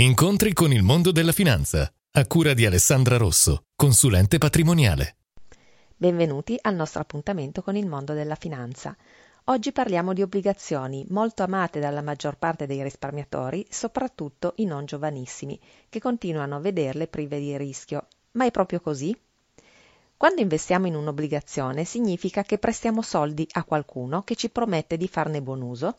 Incontri 0.00 0.52
con 0.52 0.72
il 0.72 0.84
mondo 0.84 1.10
della 1.10 1.32
finanza, 1.32 1.92
a 2.12 2.26
cura 2.28 2.54
di 2.54 2.64
Alessandra 2.64 3.16
Rosso, 3.16 3.64
consulente 3.74 4.38
patrimoniale. 4.38 5.16
Benvenuti 5.96 6.56
al 6.60 6.76
nostro 6.76 7.00
appuntamento 7.00 7.62
con 7.62 7.74
il 7.74 7.88
mondo 7.88 8.12
della 8.12 8.36
finanza. 8.36 8.96
Oggi 9.46 9.72
parliamo 9.72 10.12
di 10.12 10.22
obbligazioni 10.22 11.04
molto 11.08 11.42
amate 11.42 11.80
dalla 11.80 12.00
maggior 12.00 12.38
parte 12.38 12.66
dei 12.66 12.80
risparmiatori, 12.84 13.66
soprattutto 13.68 14.52
i 14.58 14.66
non 14.66 14.84
giovanissimi, 14.84 15.58
che 15.88 15.98
continuano 15.98 16.54
a 16.54 16.60
vederle 16.60 17.08
prive 17.08 17.40
di 17.40 17.56
rischio. 17.56 18.06
Ma 18.34 18.44
è 18.44 18.52
proprio 18.52 18.78
così? 18.78 19.12
Quando 20.18 20.40
investiamo 20.40 20.88
in 20.88 20.96
un'obbligazione 20.96 21.84
significa 21.84 22.42
che 22.42 22.58
prestiamo 22.58 23.02
soldi 23.02 23.46
a 23.52 23.62
qualcuno 23.62 24.24
che 24.24 24.34
ci 24.34 24.50
promette 24.50 24.96
di 24.96 25.06
farne 25.06 25.40
buon 25.40 25.62
uso, 25.62 25.94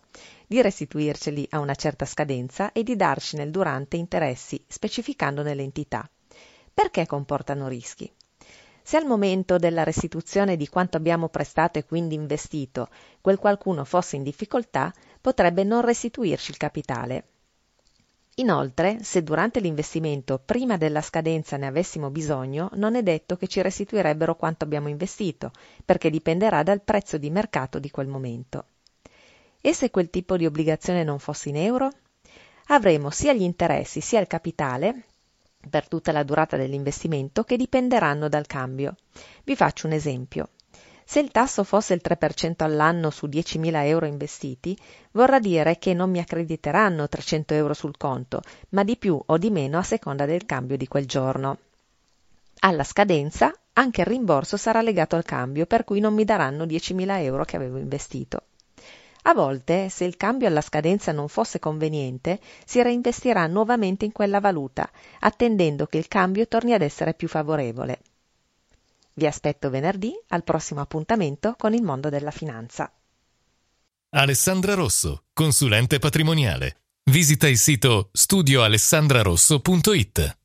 di 0.45 0.61
restituirceli 0.61 1.47
a 1.51 1.59
una 1.59 1.73
certa 1.73 2.03
scadenza 2.03 2.73
e 2.73 2.83
di 2.83 2.97
darci 2.97 3.37
nel 3.37 3.49
durante 3.49 3.95
interessi, 3.95 4.61
specificandone 4.67 5.53
l'entità. 5.53 6.05
Perché 6.73 7.05
comportano 7.05 7.69
rischi? 7.69 8.11
Se 8.83 8.97
al 8.97 9.05
momento 9.05 9.55
della 9.55 9.83
restituzione 9.83 10.57
di 10.57 10.67
quanto 10.67 10.97
abbiamo 10.97 11.29
prestato 11.29 11.79
e 11.79 11.85
quindi 11.85 12.15
investito 12.15 12.89
quel 13.21 13.37
qualcuno 13.37 13.85
fosse 13.85 14.17
in 14.17 14.23
difficoltà, 14.23 14.93
potrebbe 15.21 15.63
non 15.63 15.79
restituirci 15.79 16.51
il 16.51 16.57
capitale, 16.57 17.23
Inoltre, 18.39 19.03
se 19.03 19.21
durante 19.21 19.59
l'investimento 19.59 20.41
prima 20.43 20.77
della 20.77 21.01
scadenza 21.01 21.57
ne 21.57 21.67
avessimo 21.67 22.09
bisogno, 22.09 22.69
non 22.73 22.95
è 22.95 23.03
detto 23.03 23.35
che 23.35 23.47
ci 23.47 23.61
restituirebbero 23.61 24.35
quanto 24.35 24.63
abbiamo 24.63 24.87
investito, 24.87 25.51
perché 25.83 26.09
dipenderà 26.09 26.63
dal 26.63 26.81
prezzo 26.81 27.17
di 27.17 27.29
mercato 27.29 27.79
di 27.79 27.91
quel 27.91 28.07
momento. 28.07 28.65
E 29.59 29.73
se 29.73 29.89
quel 29.89 30.09
tipo 30.09 30.37
di 30.37 30.45
obbligazione 30.45 31.03
non 31.03 31.19
fosse 31.19 31.49
in 31.49 31.57
euro? 31.57 31.91
Avremo 32.67 33.09
sia 33.09 33.33
gli 33.33 33.41
interessi 33.41 33.99
sia 33.99 34.21
il 34.21 34.27
capitale 34.27 35.03
per 35.69 35.89
tutta 35.89 36.13
la 36.13 36.23
durata 36.23 36.55
dell'investimento 36.55 37.43
che 37.43 37.57
dipenderanno 37.57 38.29
dal 38.29 38.45
cambio. 38.47 38.95
Vi 39.43 39.55
faccio 39.57 39.87
un 39.87 39.93
esempio. 39.93 40.49
Se 41.09 41.19
il 41.19 41.31
tasso 41.31 41.63
fosse 41.63 41.95
il 41.95 42.01
3% 42.07 42.53
all'anno 42.57 43.09
su 43.09 43.25
10.000 43.25 43.83
euro 43.85 44.05
investiti, 44.05 44.77
vorrà 45.13 45.39
dire 45.39 45.79
che 45.79 45.95
non 45.95 46.11
mi 46.11 46.19
accrediteranno 46.19 47.09
300 47.09 47.55
euro 47.55 47.73
sul 47.73 47.97
conto, 47.97 48.43
ma 48.69 48.83
di 48.83 48.95
più 48.95 49.19
o 49.25 49.37
di 49.39 49.49
meno 49.49 49.79
a 49.79 49.81
seconda 49.81 50.27
del 50.27 50.45
cambio 50.45 50.77
di 50.77 50.87
quel 50.87 51.07
giorno. 51.07 51.57
Alla 52.59 52.83
scadenza 52.83 53.51
anche 53.73 54.01
il 54.01 54.05
rimborso 54.05 54.55
sarà 54.55 54.83
legato 54.83 55.15
al 55.15 55.25
cambio, 55.25 55.65
per 55.65 55.83
cui 55.83 55.99
non 55.99 56.13
mi 56.13 56.25
daranno 56.25 56.65
10.000 56.65 57.23
euro 57.23 57.43
che 57.43 57.55
avevo 57.55 57.79
investito. 57.79 58.43
A 59.23 59.33
volte, 59.33 59.89
se 59.89 60.05
il 60.05 60.15
cambio 60.15 60.47
alla 60.47 60.61
scadenza 60.61 61.11
non 61.11 61.27
fosse 61.27 61.57
conveniente, 61.57 62.39
si 62.63 62.83
reinvestirà 62.83 63.47
nuovamente 63.47 64.05
in 64.05 64.11
quella 64.11 64.39
valuta, 64.39 64.87
attendendo 65.21 65.87
che 65.87 65.97
il 65.97 66.07
cambio 66.07 66.47
torni 66.47 66.73
ad 66.73 66.83
essere 66.83 67.15
più 67.15 67.27
favorevole. 67.27 67.99
Vi 69.19 69.27
aspetto 69.27 69.69
venerdì 69.69 70.13
al 70.29 70.45
prossimo 70.45 70.79
appuntamento 70.79 71.55
con 71.57 71.73
il 71.73 71.83
mondo 71.83 72.07
della 72.07 72.31
finanza. 72.31 72.89
Alessandra 74.11 74.75
Rosso, 74.75 75.25
consulente 75.33 75.99
patrimoniale. 75.99 76.83
Visita 77.11 77.49
il 77.49 77.57
sito 77.57 78.11
studioalessandrarosso.it. 78.13 80.38